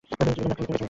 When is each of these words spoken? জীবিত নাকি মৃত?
জীবিত 0.03 0.19
নাকি 0.21 0.61
মৃত? 0.61 0.71